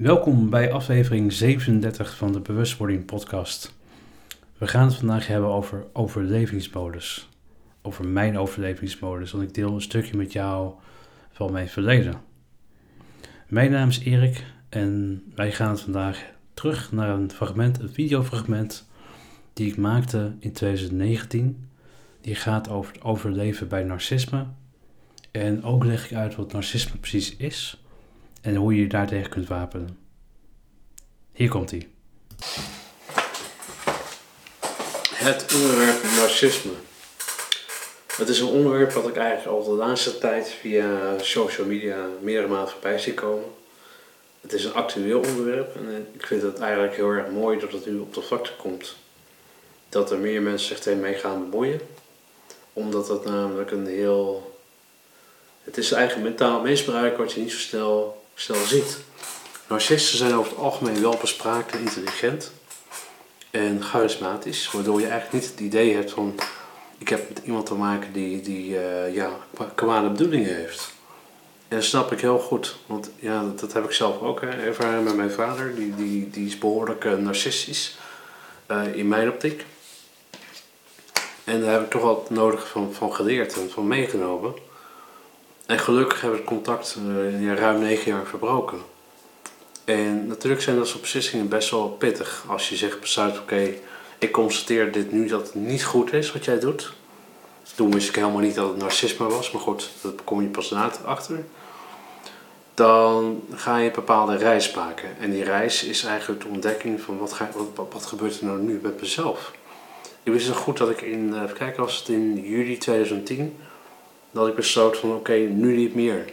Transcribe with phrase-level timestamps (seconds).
[0.00, 3.74] Welkom bij aflevering 37 van de Bewustwording Podcast.
[4.58, 7.28] We gaan het vandaag hebben over overlevingsmodus.
[7.82, 10.72] Over mijn overlevingsmodus, want ik deel een stukje met jou
[11.30, 12.20] van mijn verleden.
[13.48, 16.24] Mijn naam is Erik en wij gaan vandaag
[16.54, 18.88] terug naar een fragment, een videofragment
[19.52, 21.68] die ik maakte in 2019.
[22.20, 24.46] Die gaat over het overleven bij narcisme.
[25.30, 27.79] En ook leg ik uit wat narcisme precies is
[28.40, 29.98] en hoe je je daartegen kunt wapenen.
[31.32, 31.88] Hier komt hij.
[35.14, 36.72] Het onderwerp narcisme.
[38.16, 42.48] Het is een onderwerp wat ik eigenlijk al de laatste tijd via social media meerdere
[42.48, 43.44] malen voorbij zie komen.
[44.40, 47.86] Het is een actueel onderwerp en ik vind het eigenlijk heel erg mooi dat het
[47.86, 48.96] nu op de vlakte komt.
[49.88, 51.80] Dat er meer mensen zich ermee gaan bemoeien.
[52.72, 54.58] Omdat het namelijk een heel...
[55.64, 58.98] Het is eigenlijk mentaal misbruik wat je niet zo snel, snel ziet.
[59.68, 62.52] Narcisten zijn over het algemeen wel bespraakt en intelligent
[63.50, 66.34] en charismatisch, waardoor je eigenlijk niet het idee hebt van
[66.98, 69.30] ik heb met iemand te maken die, die uh, ja,
[69.74, 70.92] kwade bedoelingen heeft.
[71.68, 75.16] En dat snap ik heel goed, want ja, dat, heb ik zelf ook ervaren met
[75.16, 77.98] mijn vader, die, die, die is behoorlijk uh, narcistisch
[78.70, 79.64] uh, in mijn optiek.
[81.44, 84.54] En daar heb ik toch wat nodig van, van geleerd en van meegenomen.
[85.70, 86.96] En gelukkig hebben we het contact
[87.38, 88.78] ja, ruim negen jaar verbroken.
[89.84, 92.44] En natuurlijk zijn dat soort beslissingen best wel pittig.
[92.46, 93.74] Als je zegt besluit, oké,
[94.18, 96.92] ik constateer dit nu dat het niet goed is wat jij doet.
[97.74, 100.70] Toen wist ik helemaal niet dat het narcisme was, maar goed, dat kom je pas
[100.70, 101.44] later achter.
[102.74, 105.08] Dan ga je een bepaalde reis maken.
[105.20, 108.80] En die reis is eigenlijk de ontdekking van wat, ga, wat, gebeurt er nou nu
[108.82, 109.52] met mezelf.
[110.22, 113.56] Ik wist nog goed dat ik in, even kijken, was het in juli 2010,
[114.30, 116.24] dat ik besloot van oké, nu niet meer.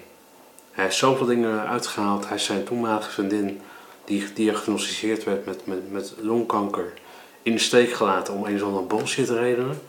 [0.72, 2.28] Hij heeft zoveel dingen uitgehaald.
[2.28, 3.62] Hij is zijn toenmalige vriendin,
[4.06, 6.94] die gediagnosticeerd werd met, met, met longkanker,
[7.42, 9.82] in de steek gelaten om een of andere bullshit redenen.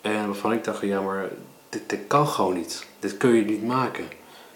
[0.00, 1.28] En waarvan ik dacht, ja maar
[1.68, 2.86] dit, dit kan gewoon niet.
[2.98, 4.04] Dit kun je niet maken.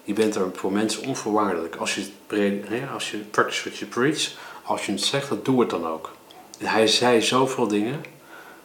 [0.05, 1.77] Je bent er voor mensen onvoorwaardelijk.
[1.77, 4.31] Als je, het, als je practice what you preach,
[4.63, 6.11] als je het zegt, dan doe het dan ook.
[6.59, 8.05] En hij zei zoveel dingen,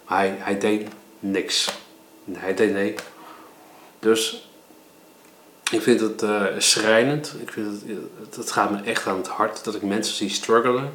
[0.08, 0.88] maar hij, hij deed
[1.20, 1.80] niks.
[2.32, 2.96] Hij deed nee.
[4.02, 4.48] Dus
[5.72, 7.36] ik vind het uh, schrijnend.
[7.42, 7.82] Ik vind
[8.20, 10.94] het, het, gaat me echt aan het hart dat ik mensen zie struggelen.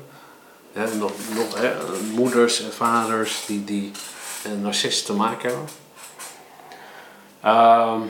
[0.72, 1.72] nog nog hè,
[2.15, 3.91] moeders en vaders die, die
[4.44, 5.69] een narcist te maken hebben.
[7.44, 8.00] Uh,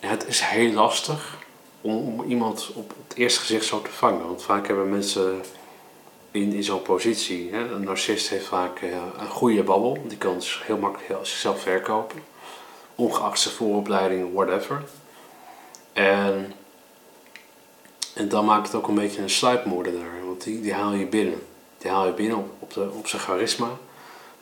[0.00, 1.36] het is heel lastig
[1.80, 4.26] om, iemand op het eerste gezicht zo te vangen.
[4.26, 5.40] Want vaak hebben mensen
[6.30, 7.50] in, in zo'n positie.
[7.52, 8.80] Hè, een narcist heeft vaak
[9.18, 9.98] een goede babbel.
[10.06, 12.35] Die kan dus heel makkelijk zichzelf verkopen.
[12.96, 14.82] Ongeacht zijn vooropleiding, whatever.
[15.92, 16.52] En,
[18.14, 21.46] en dan maakt het ook een beetje een sluipmoordenaar, want die, die haal je binnen.
[21.78, 23.68] Die haal je binnen op, op, de, op zijn charisma,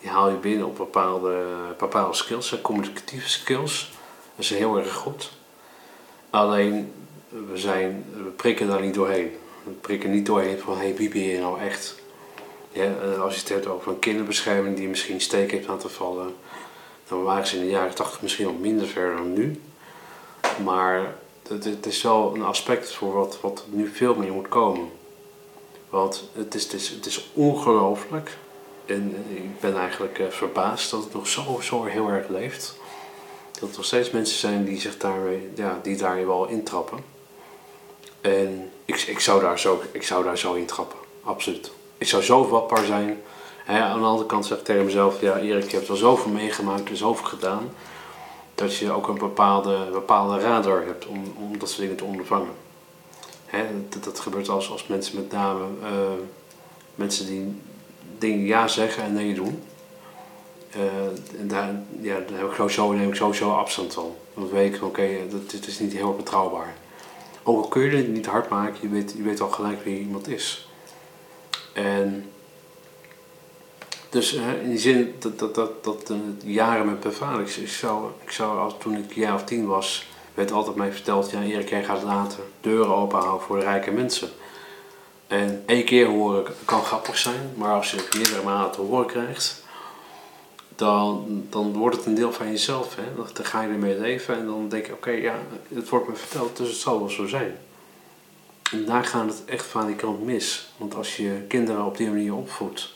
[0.01, 1.45] die haal je binnen op bepaalde,
[1.79, 3.93] bepaalde skills, communicatieve skills.
[4.37, 5.31] Dat is heel erg goed.
[6.31, 6.93] Alleen,
[7.29, 9.37] we, zijn, we prikken daar niet doorheen.
[9.65, 12.03] We prikken niet doorheen van, hey, wie ben je nou echt?
[12.73, 16.35] Ja, als je het hebt over een kinderbescherming die misschien steek heeft laten vallen,
[17.09, 19.61] dan waren ze in de jaren 80 misschien nog minder ver dan nu.
[20.65, 21.15] Maar
[21.49, 24.89] het, is wel een aspect voor wat, nu veel meer moet komen.
[25.89, 28.37] Want het is, het is, het is ongelooflijk.
[28.87, 32.77] En ik ben eigenlijk uh, verbaasd dat het nog zo, zo heel erg leeft.
[33.61, 35.21] Dat er nog steeds mensen zijn die, zich daar,
[35.55, 36.99] ja, die daar wel intrappen.
[38.21, 41.71] En ik, ik, zou daar zo, ik zou daar zo intrappen, absoluut.
[41.99, 43.23] Ik zou zo vatbaar zijn.
[43.67, 46.89] Aan de andere kant zeg ik tegen mezelf, ja Erik, je hebt wel zoveel meegemaakt
[46.89, 47.71] en zoveel gedaan
[48.55, 52.53] dat je ook een bepaalde, bepaalde radar hebt om, om dat soort dingen te ondervangen.
[53.89, 55.89] Dat, dat gebeurt als, als mensen met name, uh,
[56.95, 57.61] mensen die
[58.19, 59.63] dingen ja zeggen en nee doen.
[60.77, 64.15] Uh, en daar, ja, daar heb ik sowieso, neem ik sowieso afstand van.
[64.35, 66.75] Dan weet ik, oké, okay, dit is niet heel betrouwbaar.
[67.43, 69.99] Ook al kun je het niet hard maken, je weet, je weet al gelijk wie
[69.99, 70.69] iemand is.
[71.73, 72.31] En
[74.15, 78.31] dus in die zin dat, dat, dat, dat uh, jaren met vader, ik, zou, ik
[78.31, 81.69] zou als, toen ik een jaar of tien was, werd altijd mij verteld, ja Erik,
[81.69, 84.29] jij gaat later deuren openhouden voor de rijke mensen.
[85.27, 89.07] En één keer horen kan grappig zijn, maar als je het meerdere malen te horen
[89.07, 89.65] krijgt,
[90.77, 92.97] dan, dan wordt het een deel van jezelf.
[92.97, 93.03] Hè?
[93.17, 95.39] Dan ga je ermee leven en dan denk je, oké, ja,
[95.75, 97.57] het wordt me verteld, dus het zal wel zo zijn.
[98.73, 100.73] En daar gaat het echt van die kant mis.
[100.77, 102.95] Want als je kinderen op die manier opvoedt,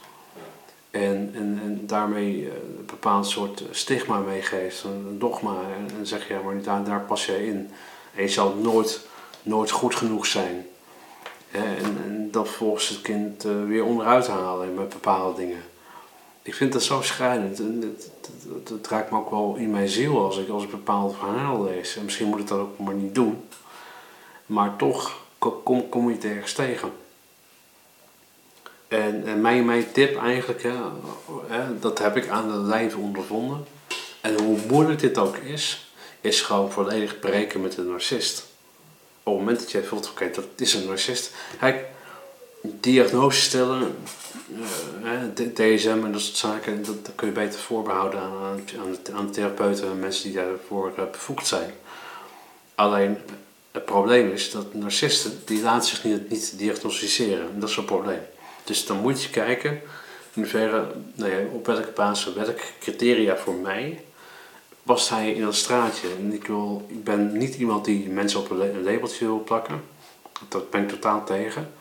[0.90, 5.56] en, en, en daarmee eh, een bepaald soort stigma meegeeft, een dogma.
[5.99, 7.70] En, zeg je, ja, maar daar, daar pas jij in.
[8.14, 9.06] En je zal nooit,
[9.43, 10.67] nooit goed genoeg zijn.
[11.50, 15.62] En, en dan vervolgens het kind uh, weer onderuit halen met bepaalde dingen.
[16.43, 17.58] Ik vind dat zo schrijnend.
[17.58, 18.11] Het,
[18.69, 21.96] het, raakt me ook wel in mijn ziel als ik, als ik bepaalde verhalen lees.
[21.96, 23.44] En misschien moet ik dat ook maar niet doen.
[24.46, 26.93] Maar toch kom, kom je het ergens tegen.
[28.88, 30.62] En, mijn, mijn tip eigenlijk,
[31.46, 33.67] hè, dat heb ik aan de lijf ondervonden.
[34.20, 38.46] En hoe moeilijk dit ook is, is gewoon volledig breken met een narcist.
[39.23, 41.32] Op het moment dat jij voelt, oké, dat is een narcist.
[41.58, 41.85] Kijk,
[42.62, 43.96] diagnose stellen,
[45.02, 48.61] uh, DSM en dat soort zaken, dat, dat, kun je beter voorbehouden aan,
[49.14, 51.70] aan, de, therapeuten en mensen die daarvoor uh, bevoegd zijn.
[52.75, 53.19] Alleen
[53.70, 57.61] het probleem is dat narcisten, die laten zich niet, niet diagnosticeren.
[57.61, 58.20] Dat is een probleem.
[58.69, 59.81] Dus dan moet je kijken in
[60.43, 64.05] hoeverre, nou ja, op welke basis, welke criteria voor mij
[64.82, 66.09] past hij in dat straatje.
[66.19, 69.82] En ik, wil, ik ben niet iemand die mensen op een labeltje wil plakken.
[70.49, 71.73] Dat ben ik totaal tegen.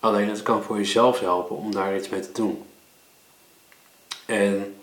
[0.00, 2.62] Alleen het kan voor jezelf helpen om daar iets mee te doen.
[4.26, 4.74] En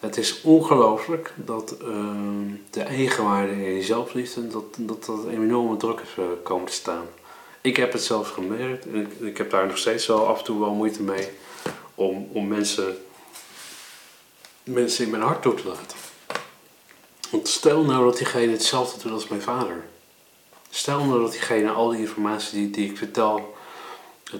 [0.00, 1.88] het is ongelooflijk dat uh,
[2.70, 6.72] de eigenwaarde en je zelfliefde, dat, dat dat een enorme druk is uh, komen te
[6.72, 7.06] staan.
[7.66, 10.60] Ik heb het zelf gemerkt en ik, heb daar nog steeds wel af en toe
[10.60, 11.28] wel moeite mee
[11.94, 13.04] om, om mensen,
[14.62, 15.98] mensen in mijn hart toe te laten.
[17.30, 19.84] Want stel nou dat diegene hetzelfde doet als mijn vader.
[20.70, 23.56] Stel nou dat diegene al die informatie die, die ik vertel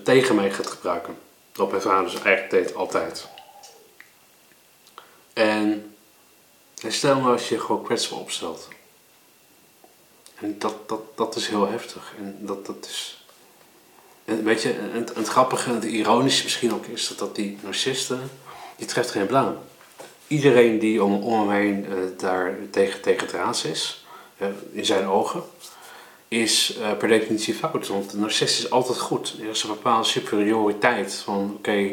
[0.02, 1.18] tegen mij gaat gebruiken.
[1.52, 3.28] Dat mijn vader dus eigenlijk deed altijd.
[5.32, 5.96] En
[6.88, 8.68] stel nou als je gewoon kwetsbaar opstelt.
[10.40, 12.14] En dat, dat, dat is heel heftig.
[12.18, 13.24] En dat, dat is.
[14.24, 17.58] En weet je, het, het grappige en het ironische misschien ook is dat, dat die
[17.62, 18.30] narcisten,
[18.76, 19.58] die treft geen blaam.
[20.26, 24.04] Iedereen die om, om hem heen uh, daar tegen, tegen raas is,
[24.38, 25.42] uh, in zijn ogen,
[26.28, 27.86] is uh, per definitie fout.
[27.86, 29.36] Want de narcist is altijd goed.
[29.40, 31.92] Er is een bepaalde superioriteit van oké,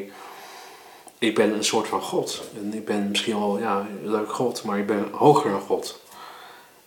[1.17, 2.41] ik ben een soort van God.
[2.55, 6.01] En ik ben misschien wel ja, leuk God, maar ik ben hoger dan God.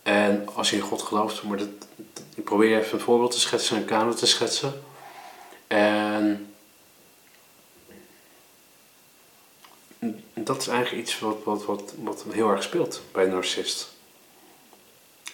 [0.07, 1.67] En als je in God gelooft, maar dat,
[2.35, 4.83] ik probeer even een voorbeeld te schetsen, een kamer te schetsen.
[5.67, 6.53] En
[10.33, 13.95] dat is eigenlijk iets wat, wat, wat, wat heel erg speelt bij een narcist.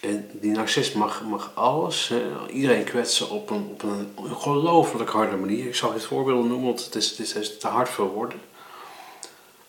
[0.00, 2.12] En die narcist mag, mag alles,
[2.52, 5.66] iedereen kwetsen op een, op een ongelooflijk harde manier.
[5.66, 8.40] Ik zal het voorbeeld noemen, want het is, het is te hard voor woorden.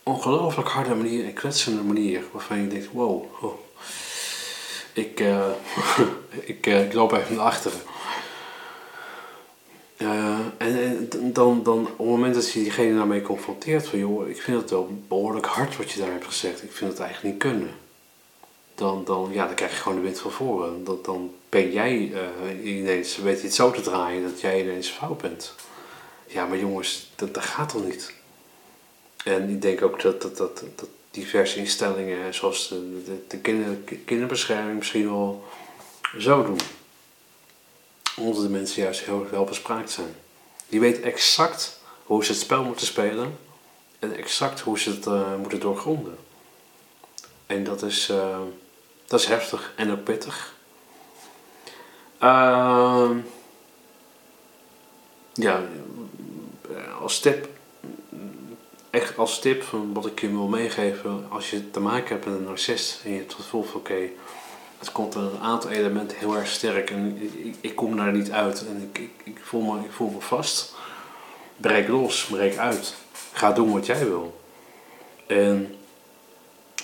[0.03, 3.64] Ongelooflijk harde manier, een kwetsende manier, waarvan je denkt, wow, oh,
[4.95, 5.45] ik, uh,
[6.53, 7.79] ik, uh, ik loop even naar achteren.
[9.97, 14.29] Uh, en, en dan, dan op het moment dat je diegene daarmee confronteert, van joh,
[14.29, 17.33] ik vind het wel behoorlijk hard wat je daar hebt gezegd, ik vind het eigenlijk
[17.33, 17.73] niet kunnen
[18.75, 20.83] dan, dan, ja, dan krijg je gewoon de wind van voren.
[20.83, 22.11] Dan, dan ben jij
[22.63, 25.55] ineens, weet je het zo te draaien dat jij ineens fout bent.
[26.27, 28.13] Ja, maar jongens, dat, dat gaat toch niet?
[29.23, 33.75] En ik denk ook dat, dat, dat, dat diverse instellingen, zoals de, de, de kinder,
[34.05, 35.45] kinderbescherming, misschien wel
[36.17, 36.59] zo doen.
[38.15, 40.15] Omdat de mensen juist heel wel bespraakt zijn.
[40.69, 43.37] Die weten exact hoe ze het spel moeten spelen
[43.99, 46.17] en exact hoe ze het uh, moeten doorgronden.
[47.45, 48.09] En dat is.
[48.09, 48.37] Uh,
[49.07, 50.53] dat is heftig en ook pittig.
[52.21, 53.09] Uh,
[55.33, 55.61] ja,
[57.01, 57.47] als tip,
[58.95, 62.35] echt als tip van wat ik je wil meegeven, als je te maken hebt met
[62.35, 64.09] een narcist en je hebt het gevoel van oké,
[64.79, 68.65] het komt een aantal elementen heel erg sterk en ik, ik kom daar niet uit
[68.67, 70.75] en ik, ik, ik, voel me, ik voel me vast.
[71.57, 72.95] Breek los, breek uit.
[73.31, 74.41] Ga doen wat jij wil.
[75.27, 75.75] En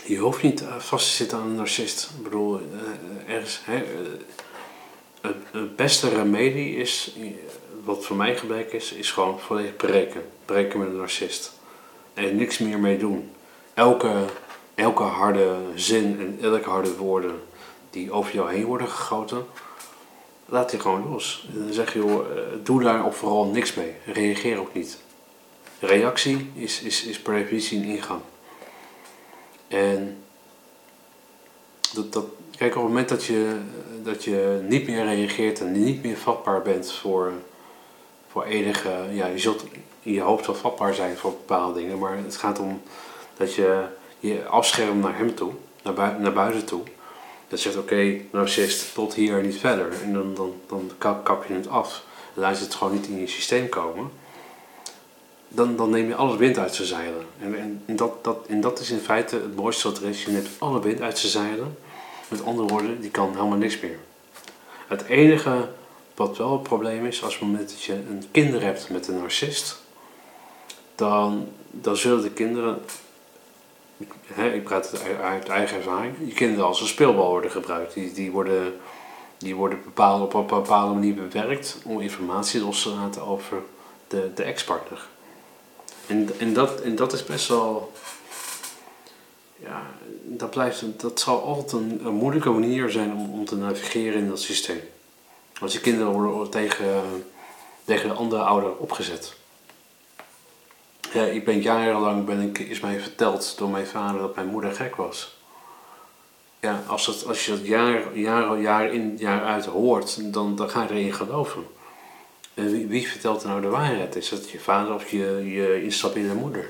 [0.06, 2.10] je hoeft niet eh, vast te zitten aan een narcist.
[2.18, 7.16] Ik bedoel, eh, ergens, hè, eh, het beste remedie is,
[7.84, 10.22] wat voor mij gebleken is, is gewoon volledig breken.
[10.46, 11.60] Breken met een narcist.
[12.14, 13.32] En niks meer mee doen.
[13.74, 14.26] Elke,
[14.76, 17.40] elke harde zin en elke harde woorden
[17.90, 19.46] die over jou heen worden gegoten,
[20.46, 21.48] laat die gewoon los.
[21.54, 22.26] En dan zeg je, joh,
[22.64, 23.94] doe daar of vooral niks mee.
[24.06, 24.98] Reageer ook niet.
[25.80, 28.22] Reactie is, is, is per definitie een ingang.
[29.68, 30.18] En
[31.94, 32.26] dat, dat,
[32.58, 33.58] kijk, op het moment dat je,
[34.04, 37.34] dat je niet meer reageert en niet meer vatbaar bent voor,
[38.32, 39.64] voor enige, ja, je zult
[40.04, 42.82] in je hoofd wel vatbaar zijn voor bepaalde dingen, maar het gaat om
[43.38, 43.84] dat je
[44.20, 45.52] je afschermt naar hem toe,
[45.84, 46.82] naar, buiten, naar buiten toe.
[47.48, 49.94] Dat zegt, oké, narcist, tot hier niet verder.
[50.04, 52.04] En dan, dan, dan kap, kap je het af.
[52.34, 54.12] Laat je het gewoon niet in je systeem komen
[55.54, 57.26] dan, dan neem je alles wind uit zijn zeilen.
[57.40, 60.24] En, en, dat, dat, en dat is in feite het mooiste wat er is.
[60.24, 61.78] Je neemt alle wind uit zijn zeilen.
[62.28, 63.98] Met andere woorden, die kan helemaal niks meer.
[64.88, 65.70] Het enige
[66.16, 69.18] wat wel het probleem is, als het moment dat je een kinder hebt met een
[69.18, 69.82] narcist,
[70.96, 72.82] dan, dan zullen de kinderen,
[74.26, 77.94] hè, ik praat het uit eigen ervaring, je kinderen als een speelbal worden gebruikt.
[77.94, 78.74] Die, die worden,
[79.38, 83.58] die worden bepaald, op een bepaalde manier bewerkt om informatie los te laten over
[84.08, 85.08] de, de ex-partner.
[86.08, 87.92] En, en, dat, en dat is best wel.
[89.56, 89.82] Ja,
[90.24, 94.30] dat, blijft, dat zal altijd een, een moeilijke manier zijn om, om te navigeren in
[94.30, 94.80] dat systeem.
[95.62, 97.26] Als je kinderen worden tegen,
[97.84, 99.36] tegen de andere ouder opgezet.
[101.14, 104.72] Ja, ik ben jarenlang ben ik, is mij verteld door mijn vader dat mijn moeder
[104.72, 105.40] gek was.
[106.60, 110.70] Ja, als, dat, als je dat jaar, jaar, jaar in, jaar uit hoort, dan, dan
[110.70, 111.68] ga je erin geloven.
[112.54, 114.16] En wie, wie vertelt er nou de waarheid?
[114.16, 116.70] Is dat je vader of je, je instabiele moeder?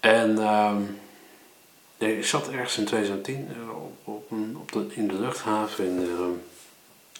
[0.00, 0.76] En uh,
[1.98, 6.26] ik zat ergens in 2010 eh, op, op, op de, in de luchthaven in, uh,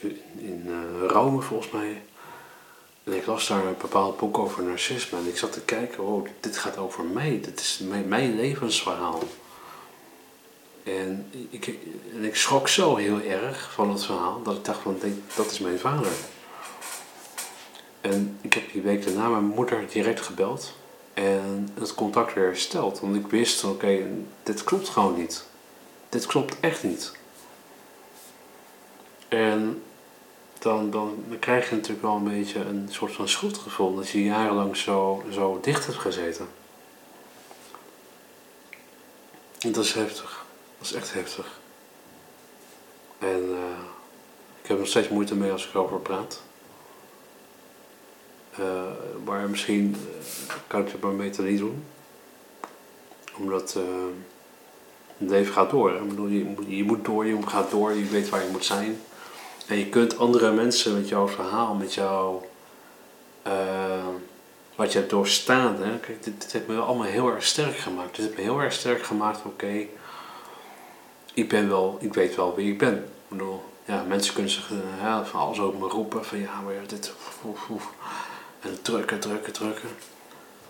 [0.00, 2.02] in, uh, Rome volgens mij.
[3.04, 5.18] En ik las daar een bepaald boek over narcisme.
[5.18, 7.40] En ik zat te kijken, oh, dit gaat over mij.
[7.42, 9.22] Dit is mijn, mijn levensverhaal.
[10.82, 11.66] En ik,
[12.14, 14.98] en ik schrok zo heel erg van het verhaal dat ik dacht van,
[15.36, 16.12] dat is mijn vader.
[18.00, 20.74] En ik heb die week daarna mijn moeder direct gebeld
[21.14, 23.00] en het contact weer hersteld.
[23.00, 24.06] Want ik wist, oké,
[24.42, 25.44] dit klopt gewoon niet.
[26.08, 27.12] Dit klopt echt niet.
[29.28, 29.82] En
[30.58, 34.24] dan, dan, dan krijg je natuurlijk wel een beetje een soort van schuldgevoel dat je
[34.24, 36.48] jarenlang zo, zo dicht hebt gezeten.
[39.58, 40.44] En dat is heftig.
[40.78, 41.60] Dat is echt heftig.
[43.18, 43.78] En uh,
[44.62, 46.42] ik heb nog steeds moeite mee als ik erover praat.
[48.60, 48.82] Uh,
[49.24, 51.84] maar misschien uh, kan ik het maar beter niet doen.
[53.36, 53.72] Omdat
[55.18, 55.94] het leven gaat door.
[55.94, 59.00] Ik bedoel, je, je moet door, je gaat door, je weet waar je moet zijn.
[59.68, 62.46] En je kunt andere mensen met jouw verhaal, met jouw.
[64.76, 65.82] wat je hebt doorstaan.
[65.82, 65.98] Hè?
[65.98, 68.16] Kijk, dit, heeft me allemaal heel erg sterk gemaakt.
[68.16, 69.86] Dit heeft me heel erg sterk gemaakt, oké.
[71.34, 72.94] ik ben wel, ik weet wel wie ik ben.
[72.94, 74.70] Ik bedoel, ja, mensen kunnen zich
[75.00, 76.24] ja, van alles over me roepen.
[76.24, 77.12] Van ja, maar dit.
[77.46, 77.92] Oef, oef.
[78.60, 79.88] En drukken, drukken, drukken.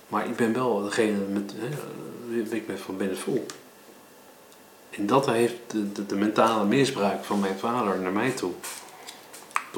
[0.09, 3.47] Maar ik ben wel degene met, hè, ik me van binnen voel.
[4.91, 5.57] En dat heeft
[6.07, 8.53] de, mentale misbruik van mijn vader naar mij toe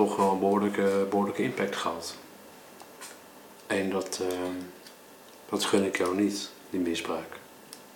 [0.06, 0.38] toch wel een
[1.08, 2.14] behoorlijke, impact gehad.
[3.66, 4.28] En dat, uh,
[5.48, 7.38] dat gun ik jou niet, die misbruik.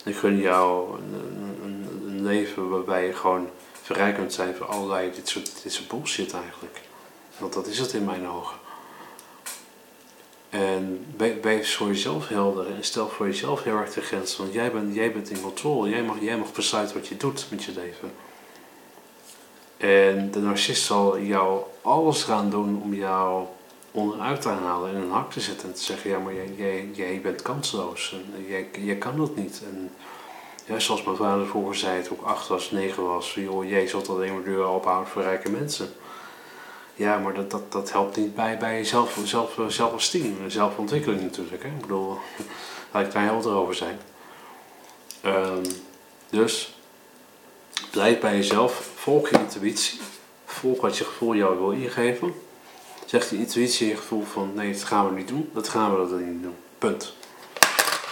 [0.05, 3.49] Ik gun jou een, leven waarbij je gewoon
[3.83, 6.81] vrij kunt zijn van allerlei dit soort, dit soort bullshit eigenlijk.
[7.39, 8.57] Want dat is het in mijn ogen.
[10.51, 11.07] En
[11.43, 14.37] wees voor jezelf helder en stel voor jezelf heel erg de grens.
[14.37, 15.89] Want jij bent, jij bent in controle.
[15.89, 18.13] Jij mag, jij mag besluiten wat je doet met je leven.
[19.85, 23.47] En de narcist zal jou alles gaan doen om jou
[23.91, 25.69] onderuit te halen en een hak te zetten.
[25.69, 28.17] En te zeggen, ja maar jij, jij, jij bent kansloos.
[28.37, 29.63] En jij, jij kan dat niet.
[29.73, 29.91] En
[30.65, 33.35] ja, zoals mijn vader vroeger zei, toen ik acht was, negen was.
[33.35, 35.89] Joh, jij zult alleen maar deuren ophouden voor rijke mensen.
[36.95, 39.19] Ja, maar dat, dat, dat helpt niet bij, bij zelf,
[39.69, 40.03] zelf,
[40.47, 41.63] zelfontwikkeling natuurlijk.
[41.63, 41.69] Hè?
[41.69, 42.19] Ik bedoel,
[42.93, 43.99] laat ik daar helder over zijn.
[45.25, 45.63] Um,
[46.31, 46.74] dus,
[47.95, 50.01] blijf bij jezelf, volg je intuïtie,
[50.45, 52.33] volg wat je gevoel jou wil ingeven.
[53.07, 55.97] Zegt die intuïtie je gevoel van nee, dat gaan we niet doen, dat gaan we
[55.97, 56.55] dat niet doen.
[56.79, 57.15] Punt.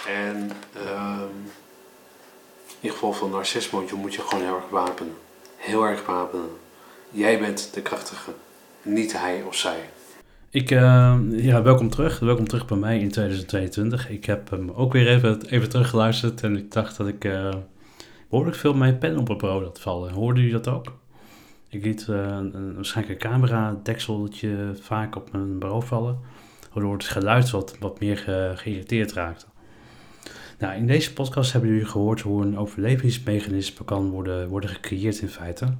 [0.07, 1.51] En um,
[2.79, 5.13] in geval van narcisme moet je gewoon heel erg wapenen.
[5.57, 6.49] Heel erg wapenen.
[7.09, 8.31] Jij bent de krachtige
[8.81, 9.89] niet hij of zij.
[10.49, 12.19] Ik, uh, ja, welkom terug.
[12.19, 14.09] Welkom terug bij mij in 2022.
[14.09, 17.49] Ik heb hem ook weer even, even teruggeluisterd en ik dacht dat ik uh,
[18.33, 20.11] behoorlijk veel mijn pen op het had vallen.
[20.11, 20.97] Hoorde u dat ook?
[21.69, 26.19] Ik liet uh, een, waarschijnlijk een camera dekseltje vaak op mijn bureau vallen,
[26.73, 29.45] waardoor het geluid wat, wat meer ge, geïrriteerd raakte.
[30.59, 35.29] Nou, in deze podcast hebben jullie gehoord hoe een overlevingsmechanisme kan worden, worden gecreëerd in
[35.29, 35.73] feite.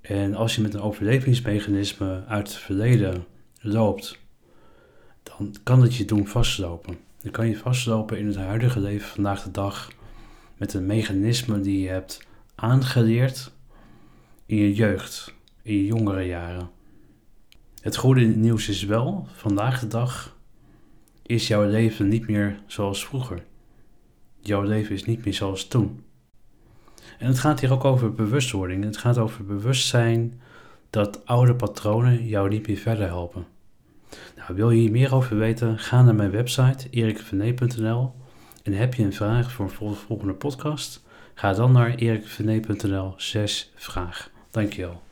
[0.00, 3.24] En als je met een overlevingsmechanisme uit het verleden
[3.60, 4.18] loopt,
[5.22, 6.96] dan kan het je doen vastlopen.
[7.22, 9.88] Dan kan je vastlopen in het huidige leven vandaag de dag
[10.64, 13.52] met een mechanisme die je hebt aangeleerd
[14.46, 16.70] in je jeugd, in je jongere jaren.
[17.80, 20.36] Het goede nieuws is wel, vandaag de dag
[21.22, 23.44] is jouw leven niet meer zoals vroeger.
[24.40, 26.04] Jouw leven is niet meer zoals toen.
[27.18, 28.84] En het gaat hier ook over bewustwording.
[28.84, 30.40] Het gaat over bewustzijn
[30.90, 33.46] dat oude patronen jou niet meer verder helpen.
[34.36, 35.78] Nou, wil je hier meer over weten?
[35.78, 38.22] Ga naar mijn website erikvernee.nl
[38.64, 41.02] en heb je een vraag voor een volgende podcast?
[41.34, 44.30] Ga dan naar erikvernee.nl 6 vraag.
[44.50, 45.03] Dankjewel.